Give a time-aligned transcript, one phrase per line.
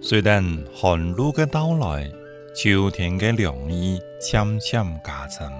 [0.00, 0.40] 随着
[0.72, 2.08] 寒露嘅到来，
[2.54, 5.50] 秋天嘅凉意渐渐加深。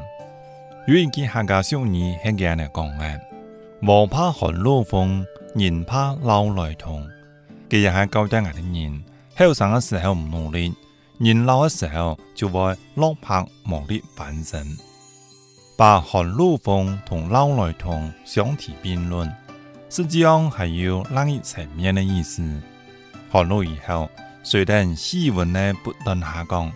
[0.86, 3.20] 有一句客家俗语是这样讲的
[3.82, 7.04] ：“无怕寒露风，人怕老来痛。”
[7.68, 9.04] 这也是教导我的人，
[9.36, 10.72] 后生嘅时候唔努力，
[11.18, 14.64] 人老嘅时候就会落魄无力翻身。
[15.76, 19.30] 把寒露风同老来痛相提并论，
[19.90, 22.42] 实际上系有另一层面嘅意思。
[23.30, 24.08] 寒露以后，
[24.50, 26.72] 随着气温的不断下降，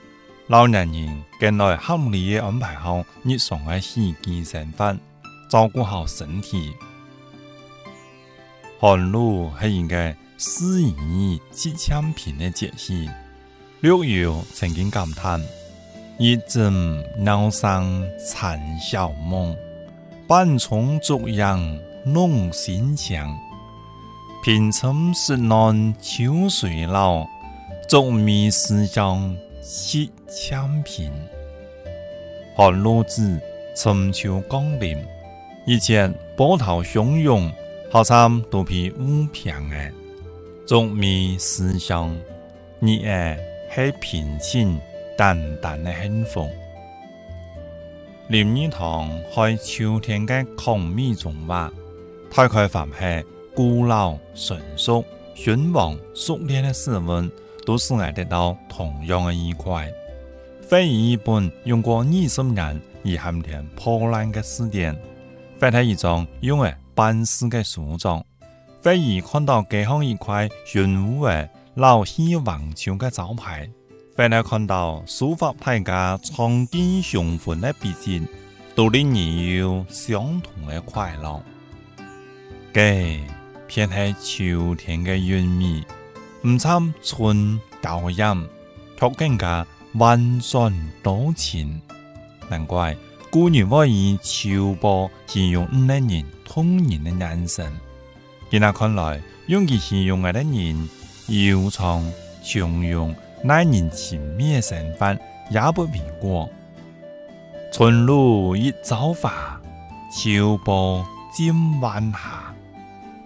[0.47, 4.95] 老年人更来合理的安排好日常的四季生活，
[5.49, 6.75] 照顾好身体。
[8.79, 13.09] 寒露是应该适宜去清贫的节气。
[13.81, 15.41] 陆游曾经感叹。
[16.19, 19.57] 一阵鸟声残晓梦，
[20.29, 21.59] 半从逐阳
[22.05, 23.35] 弄心墙。
[24.45, 27.27] 平春雪暖秋水老，
[27.89, 31.13] 竹迷思乡惜清贫。
[32.55, 33.41] 寒露至，
[33.77, 34.99] 春秋降临，
[35.67, 37.51] 一切波涛汹涌，
[37.91, 39.93] 好像都被乌平的。
[40.67, 42.17] 竹迷思乡，
[42.79, 43.39] 你爱
[43.75, 44.81] 是平静。
[45.15, 46.49] 淡淡的幸福。
[48.29, 51.71] 林语堂在秋天的空米中话
[52.33, 53.25] ：“太开凡是
[53.55, 57.29] 古老、成熟、熏黄、熟练的事物，
[57.65, 59.91] 都是我得到同样的愉快。
[60.61, 64.97] 非一本用过二十年而含填破烂的字典，
[65.59, 68.25] 非他一张用来办事的书章，
[68.81, 73.69] 非一看到街上一块云雾的老希望球的招牌。”
[74.15, 78.23] 回来看到书法大家苍劲雄浑的笔迹，
[78.75, 81.43] 都令人有相同的快乐。
[82.75, 83.23] 给
[83.67, 85.83] 偏爱秋天的云味，
[86.45, 88.49] 唔参春高音，
[88.99, 89.65] 却更加
[89.95, 91.81] 婉转多情。
[92.49, 92.97] 难怪
[93.31, 97.73] 古人会以秋波形容五类人通人的眼神。
[98.51, 100.89] 今日看来，用其形容我的人，
[101.29, 102.05] 悠长
[102.43, 103.15] 从容。
[103.45, 105.17] 耐人情面的生活
[105.51, 106.49] 也不为过。
[107.73, 109.61] 春露一朝发，
[110.13, 112.52] 秋波渐晚霞。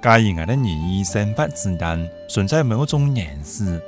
[0.02, 3.82] 假如我的人以生活之间存在某种认识，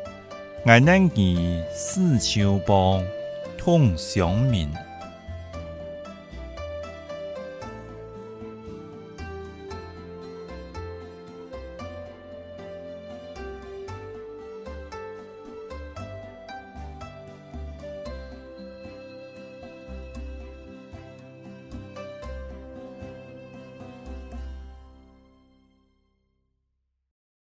[0.64, 3.02] 我能以四秋波，
[3.56, 4.68] 通乡民。